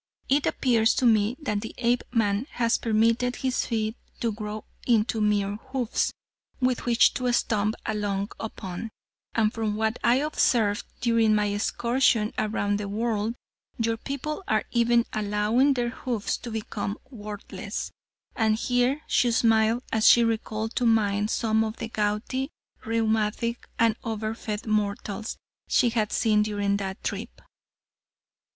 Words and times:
It 0.29 0.47
appears 0.47 0.95
to 0.95 1.05
me 1.05 1.37
that 1.43 1.61
the 1.61 1.75
Apeman 1.77 2.47
has 2.53 2.79
permitted 2.79 3.35
his 3.35 3.67
feet 3.67 3.95
to 4.19 4.31
grow 4.31 4.65
into 4.87 5.21
mere 5.21 5.57
hoofs 5.57 6.11
with 6.59 6.87
which 6.87 7.13
to 7.13 7.31
stump 7.33 7.75
along 7.85 8.31
upon, 8.39 8.89
and 9.35 9.53
from 9.53 9.75
what 9.75 9.99
I 10.03 10.15
observed 10.15 10.85
during 11.01 11.35
my 11.35 11.45
excursion 11.53 12.33
around 12.39 12.79
the 12.79 12.87
world, 12.87 13.35
your 13.77 13.95
people 13.95 14.43
are 14.47 14.63
even 14.71 15.05
allowing 15.13 15.75
their 15.75 15.89
hoofs 15.89 16.35
to 16.37 16.49
become 16.49 16.97
worthless," 17.11 17.91
and 18.35 18.55
here 18.55 19.01
she 19.05 19.31
smiled 19.31 19.83
as 19.93 20.07
she 20.09 20.23
recalled 20.23 20.75
to 20.77 20.85
mind 20.87 21.29
some 21.29 21.63
of 21.63 21.77
the 21.77 21.89
gouty, 21.89 22.49
rheumatic 22.85 23.69
and 23.77 23.95
over 24.03 24.33
fed 24.33 24.65
mortals 24.65 25.37
she 25.67 25.89
had 25.91 26.11
seen 26.11 26.41
during 26.41 26.77
that 26.77 27.03
trip. 27.03 27.39